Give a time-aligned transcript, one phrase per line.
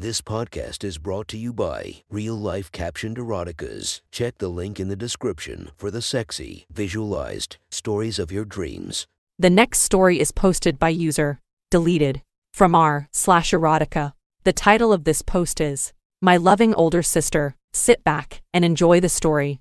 [0.00, 4.00] This podcast is brought to you by Real Life Captioned Eroticas.
[4.10, 9.06] Check the link in the description for the sexy, visualized stories of your dreams.
[9.38, 11.38] The next story is posted by user
[11.70, 12.22] deleted
[12.54, 14.14] from r slash erotica.
[14.44, 15.92] The title of this post is
[16.22, 17.54] My Loving Older Sister.
[17.74, 19.60] Sit back and enjoy the story.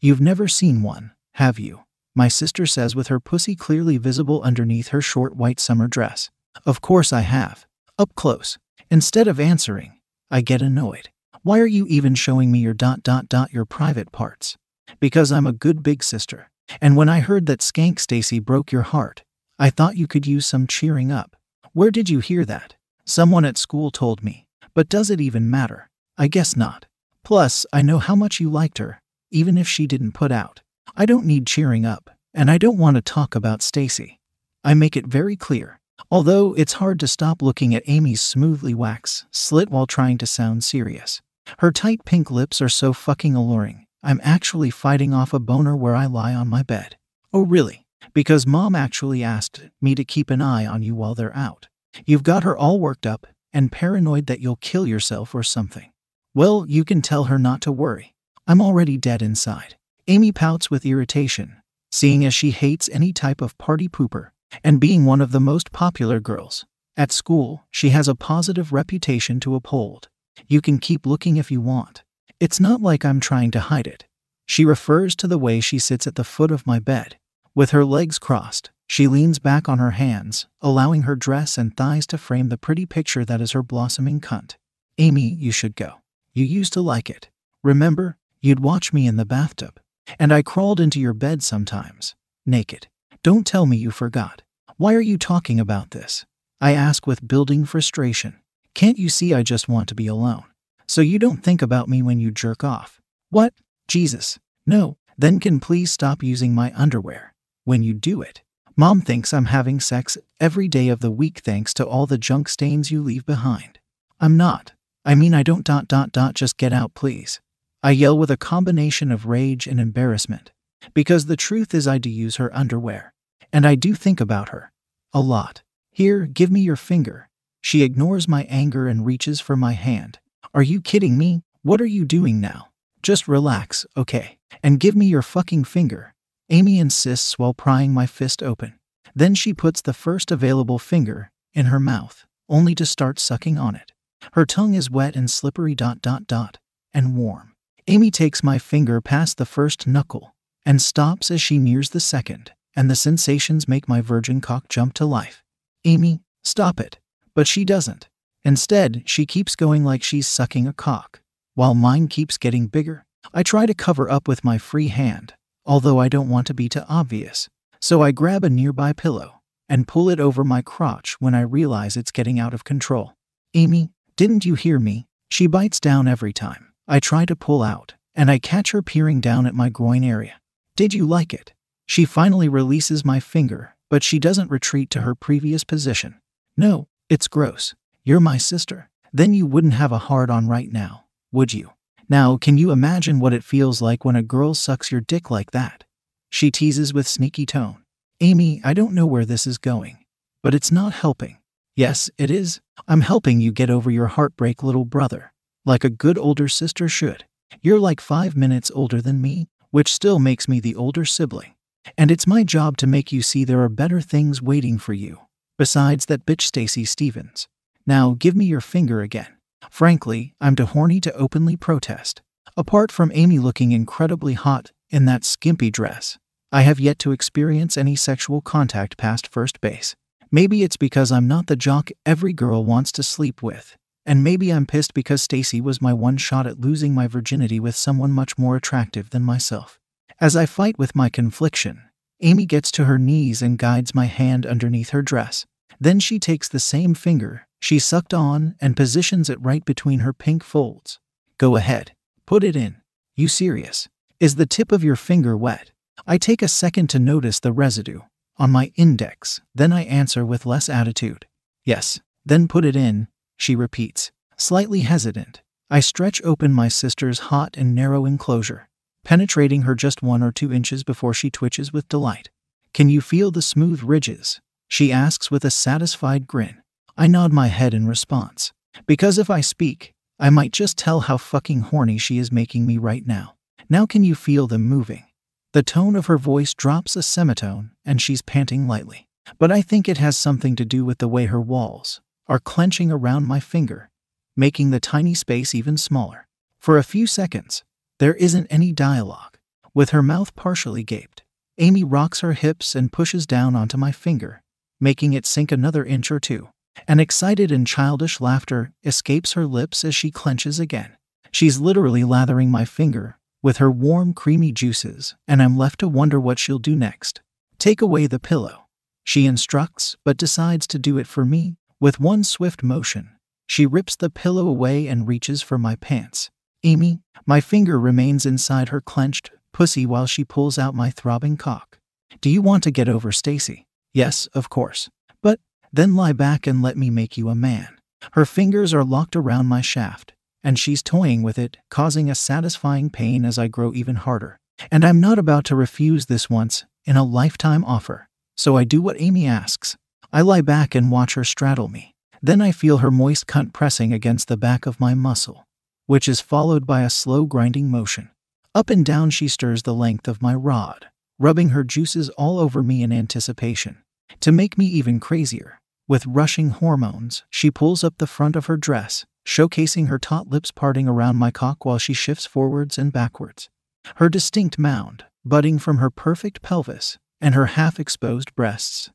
[0.00, 1.80] You've never seen one, have you?
[2.16, 6.30] My sister says with her pussy clearly visible underneath her short white summer dress.
[6.64, 7.66] Of course I have.
[7.98, 8.58] Up close.
[8.90, 9.98] Instead of answering,
[10.30, 11.10] I get annoyed.
[11.42, 14.56] Why are you even showing me your dot dot dot your private parts?
[14.98, 16.50] Because I'm a good big sister.
[16.80, 19.24] And when I heard that Skank Stacy broke your heart,
[19.58, 21.36] I thought you could use some cheering up.
[21.72, 22.76] Where did you hear that?
[23.04, 24.46] Someone at school told me.
[24.74, 25.90] But does it even matter?
[26.16, 26.86] I guess not.
[27.24, 30.62] Plus, I know how much you liked her, even if she didn't put out.
[30.96, 34.18] I don't need cheering up, and I don't want to talk about Stacy.
[34.64, 35.80] I make it very clear.
[36.10, 40.62] Although it's hard to stop looking at Amy's smoothly waxed slit while trying to sound
[40.62, 41.22] serious.
[41.58, 43.86] Her tight pink lips are so fucking alluring.
[44.02, 46.96] I'm actually fighting off a boner where I lie on my bed.
[47.32, 47.86] Oh, really?
[48.12, 51.68] Because mom actually asked me to keep an eye on you while they're out.
[52.04, 55.92] You've got her all worked up and paranoid that you'll kill yourself or something.
[56.34, 58.14] Well, you can tell her not to worry.
[58.46, 59.76] I'm already dead inside.
[60.08, 61.56] Amy pouts with irritation,
[61.90, 64.30] seeing as she hates any type of party pooper
[64.62, 66.64] and being one of the most popular girls.
[66.96, 70.08] At school, she has a positive reputation to uphold.
[70.46, 72.02] You can keep looking if you want.
[72.38, 74.06] It's not like I'm trying to hide it.
[74.46, 77.16] She refers to the way she sits at the foot of my bed.
[77.54, 82.06] With her legs crossed, she leans back on her hands, allowing her dress and thighs
[82.08, 84.56] to frame the pretty picture that is her blossoming cunt.
[84.98, 85.94] Amy, you should go.
[86.34, 87.30] You used to like it.
[87.62, 89.80] Remember, you'd watch me in the bathtub.
[90.18, 92.88] And I crawled into your bed sometimes, naked.
[93.24, 94.42] Don't tell me you forgot.
[94.78, 96.26] Why are you talking about this?
[96.60, 98.40] I ask with building frustration.
[98.74, 100.42] Can't you see I just want to be alone?
[100.88, 103.00] So you don't think about me when you jerk off.
[103.30, 103.54] What?
[103.86, 104.40] Jesus.
[104.66, 104.96] No.
[105.16, 107.32] Then can please stop using my underwear.
[107.62, 108.42] When you do it.
[108.76, 112.48] Mom thinks I'm having sex every day of the week thanks to all the junk
[112.48, 113.78] stains you leave behind.
[114.18, 114.72] I'm not.
[115.04, 117.40] I mean, I don't dot dot dot just get out, please.
[117.84, 120.50] I yell with a combination of rage and embarrassment.
[120.94, 123.14] Because the truth is, I do use her underwear.
[123.52, 124.72] And I do think about her.
[125.12, 125.62] A lot.
[125.90, 127.28] Here, give me your finger.
[127.60, 130.18] She ignores my anger and reaches for my hand.
[130.54, 131.42] Are you kidding me?
[131.62, 132.68] What are you doing now?
[133.02, 134.38] Just relax, okay?
[134.62, 136.14] And give me your fucking finger.
[136.50, 138.74] Amy insists while prying my fist open.
[139.14, 143.74] Then she puts the first available finger in her mouth, only to start sucking on
[143.74, 143.92] it.
[144.32, 146.58] Her tongue is wet and slippery dot dot dot
[146.94, 147.54] and warm.
[147.86, 150.31] Amy takes my finger past the first knuckle
[150.64, 154.94] and stops as she nears the second and the sensations make my virgin cock jump
[154.94, 155.42] to life.
[155.84, 156.98] Amy, stop it.
[157.34, 158.08] But she doesn't.
[158.44, 161.20] Instead, she keeps going like she's sucking a cock,
[161.54, 163.04] while mine keeps getting bigger.
[163.32, 165.34] I try to cover up with my free hand,
[165.64, 167.48] although I don't want to be too obvious.
[167.80, 171.96] So I grab a nearby pillow and pull it over my crotch when I realize
[171.96, 173.14] it's getting out of control.
[173.54, 175.06] Amy, didn't you hear me?
[175.30, 176.72] She bites down every time.
[176.88, 180.41] I try to pull out, and I catch her peering down at my groin area.
[180.74, 181.52] Did you like it?
[181.86, 186.18] She finally releases my finger, but she doesn't retreat to her previous position.
[186.56, 187.74] No, it's gross.
[188.04, 188.88] You're my sister.
[189.12, 191.72] Then you wouldn't have a hard on right now, would you?
[192.08, 195.50] Now, can you imagine what it feels like when a girl sucks your dick like
[195.50, 195.84] that?
[196.30, 197.84] She teases with sneaky tone.
[198.20, 199.98] Amy, I don't know where this is going,
[200.42, 201.36] but it's not helping.
[201.76, 202.60] Yes, it is.
[202.88, 205.32] I'm helping you get over your heartbreak, little brother,
[205.66, 207.24] like a good older sister should.
[207.60, 211.54] You're like five minutes older than me, which still makes me the older sibling.
[211.98, 215.22] And it's my job to make you see there are better things waiting for you,
[215.58, 217.48] besides that bitch Stacy Stevens.
[217.84, 219.34] Now give me your finger again.
[219.70, 222.22] Frankly, I'm too horny to openly protest.
[222.56, 226.18] Apart from Amy looking incredibly hot in that skimpy dress,
[226.52, 229.96] I have yet to experience any sexual contact past first base.
[230.30, 233.76] Maybe it's because I'm not the jock every girl wants to sleep with.
[234.04, 237.76] And maybe I'm pissed because Stacy was my one shot at losing my virginity with
[237.76, 239.78] someone much more attractive than myself.
[240.20, 241.82] As I fight with my confliction,
[242.20, 245.46] Amy gets to her knees and guides my hand underneath her dress.
[245.80, 250.12] Then she takes the same finger she sucked on and positions it right between her
[250.12, 250.98] pink folds.
[251.38, 251.92] Go ahead,
[252.26, 252.78] put it in.
[253.14, 253.88] You serious?
[254.18, 255.70] Is the tip of your finger wet?
[256.04, 258.00] I take a second to notice the residue
[258.36, 261.26] on my index, then I answer with less attitude.
[261.64, 263.06] Yes, then put it in,
[263.42, 265.42] she repeats, slightly hesitant.
[265.68, 268.68] I stretch open my sister's hot and narrow enclosure
[269.04, 272.30] penetrating her just one or two inches before she twitches with delight.
[272.72, 274.40] Can you feel the smooth ridges?
[274.68, 276.62] She asks with a satisfied grin.
[276.96, 278.52] I nod my head in response.
[278.86, 282.78] Because if I speak, I might just tell how fucking horny she is making me
[282.78, 283.34] right now.
[283.68, 285.04] Now can you feel them moving?
[285.52, 289.08] The tone of her voice drops a semitone and she's panting lightly.
[289.38, 292.90] But I think it has something to do with the way her walls are clenching
[292.90, 293.90] around my finger,
[294.36, 296.26] making the tiny space even smaller.
[296.58, 297.64] For a few seconds,
[297.98, 299.38] there isn't any dialogue.
[299.74, 301.22] With her mouth partially gaped,
[301.58, 304.42] Amy rocks her hips and pushes down onto my finger,
[304.80, 306.48] making it sink another inch or two.
[306.88, 310.96] An excited and childish laughter escapes her lips as she clenches again.
[311.30, 316.20] She's literally lathering my finger with her warm, creamy juices, and I'm left to wonder
[316.20, 317.20] what she'll do next.
[317.58, 318.66] Take away the pillow.
[319.04, 321.56] She instructs, but decides to do it for me.
[321.82, 323.10] With one swift motion,
[323.48, 326.30] she rips the pillow away and reaches for my pants.
[326.62, 331.78] Amy, my finger remains inside her clenched pussy while she pulls out my throbbing cock.
[332.20, 333.66] Do you want to get over Stacy?
[333.92, 334.90] Yes, of course.
[335.24, 335.40] But
[335.72, 337.76] then lie back and let me make you a man.
[338.12, 340.12] Her fingers are locked around my shaft,
[340.44, 344.38] and she's toying with it, causing a satisfying pain as I grow even harder.
[344.70, 348.08] And I'm not about to refuse this once in a lifetime offer.
[348.36, 349.76] So I do what Amy asks.
[350.14, 351.94] I lie back and watch her straddle me.
[352.20, 355.46] Then I feel her moist cunt pressing against the back of my muscle,
[355.86, 358.10] which is followed by a slow grinding motion.
[358.54, 360.88] Up and down she stirs the length of my rod,
[361.18, 363.82] rubbing her juices all over me in anticipation.
[364.20, 368.58] To make me even crazier, with rushing hormones, she pulls up the front of her
[368.58, 373.48] dress, showcasing her taut lips parting around my cock while she shifts forwards and backwards.
[373.96, 378.90] Her distinct mound, budding from her perfect pelvis and her half exposed breasts.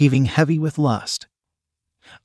[0.00, 1.26] Heaving heavy with lust.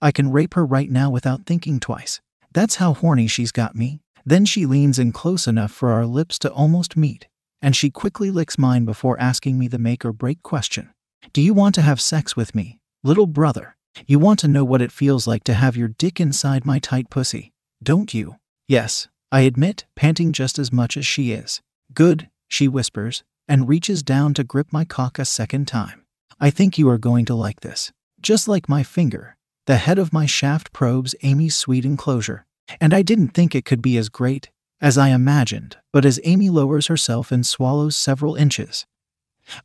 [0.02, 2.22] I can rape her right now without thinking twice.
[2.54, 4.00] That's how horny she's got me.
[4.26, 7.28] Then she leans in close enough for our lips to almost meet,
[7.62, 10.94] and she quickly licks mine before asking me the make or break question
[11.34, 13.76] Do you want to have sex with me, little brother?
[14.08, 17.10] You want to know what it feels like to have your dick inside my tight
[17.10, 17.52] pussy,
[17.84, 18.38] don't you?
[18.70, 21.62] Yes, I admit, panting just as much as she is.
[21.94, 26.05] Good, she whispers, and reaches down to grip my cock a second time.
[26.40, 27.92] I think you are going to like this.
[28.22, 29.38] Just like my finger,
[29.68, 32.46] the head of my shaft probes Amy's sweet enclosure,
[32.80, 34.50] and I didn't think it could be as great
[34.82, 38.86] as I imagined, but as Amy lowers herself and swallows several inches,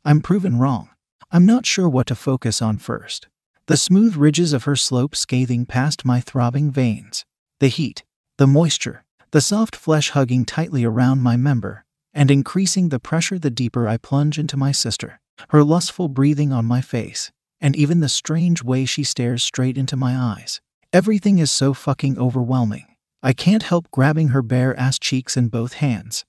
[0.05, 0.89] I'm proven wrong.
[1.31, 3.27] I'm not sure what to focus on first.
[3.67, 7.25] The smooth ridges of her slope scathing past my throbbing veins,
[7.59, 8.03] the heat,
[8.37, 13.49] the moisture, the soft flesh hugging tightly around my member, and increasing the pressure the
[13.49, 18.09] deeper I plunge into my sister, her lustful breathing on my face, and even the
[18.09, 20.61] strange way she stares straight into my eyes.
[20.93, 22.87] Everything is so fucking overwhelming.
[23.23, 26.25] I can't help grabbing her bare ass cheeks in both hands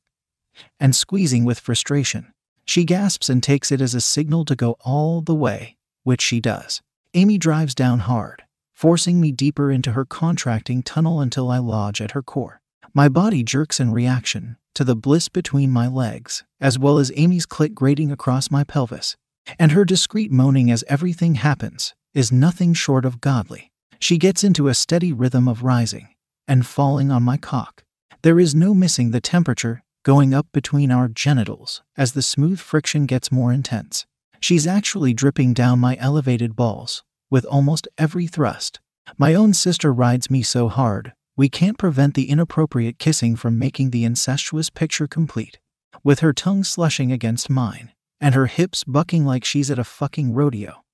[0.78, 2.32] and squeezing with frustration.
[2.64, 6.40] She gasps and takes it as a signal to go all the way, which she
[6.40, 6.80] does.
[7.14, 12.12] Amy drives down hard, forcing me deeper into her contracting tunnel until I lodge at
[12.12, 12.61] her core.
[12.94, 17.46] My body jerks in reaction to the bliss between my legs, as well as Amy's
[17.46, 19.16] clit grating across my pelvis.
[19.58, 23.72] And her discreet moaning as everything happens is nothing short of godly.
[23.98, 26.08] She gets into a steady rhythm of rising
[26.46, 27.82] and falling on my cock.
[28.20, 33.06] There is no missing the temperature going up between our genitals as the smooth friction
[33.06, 34.04] gets more intense.
[34.38, 38.80] She's actually dripping down my elevated balls with almost every thrust.
[39.16, 43.90] My own sister rides me so hard, we can't prevent the inappropriate kissing from making
[43.90, 45.58] the incestuous picture complete.
[46.04, 50.34] With her tongue slushing against mine, and her hips bucking like she's at a fucking
[50.34, 50.84] rodeo.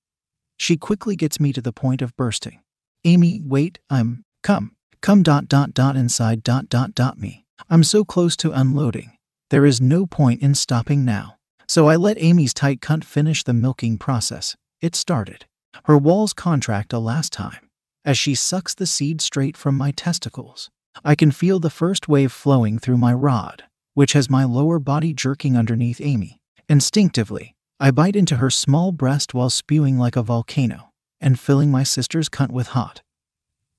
[0.57, 2.63] She quickly gets me to the point of bursting.
[3.05, 7.45] Amy, wait, I'm, come, come dot dot dot inside dot dot dot me.
[7.69, 9.19] I'm so close to unloading.
[9.51, 11.37] There is no point in stopping now.
[11.67, 14.57] So I let Amy's tight cunt finish the milking process.
[14.81, 15.45] It started.
[15.85, 17.68] Her walls contract a last time
[18.09, 20.71] as she sucks the seed straight from my testicles.
[21.05, 25.13] I can feel the first wave flowing through my rod, which has my lower body
[25.13, 26.41] jerking underneath Amy.
[26.71, 31.83] Instinctively, I bite into her small breast while spewing like a volcano and filling my
[31.83, 33.03] sister's cunt with hot,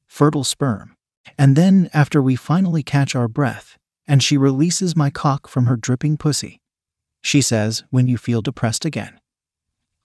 [0.06, 0.96] fertile sperm.
[1.36, 5.76] And then, after we finally catch our breath, and she releases my cock from her
[5.76, 6.62] dripping pussy,
[7.24, 9.20] she says, When you feel depressed again,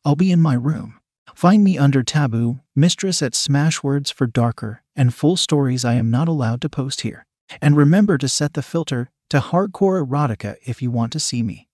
[0.03, 0.99] I'll be in my room.
[1.35, 6.29] Find me under taboo, mistress at Smashwords for darker and full stories I am not
[6.29, 7.27] allowed to post here.
[7.61, 11.69] And remember to set the filter to hardcore erotica if you want to see me.